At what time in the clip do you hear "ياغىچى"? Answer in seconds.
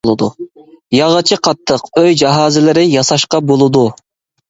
0.99-1.37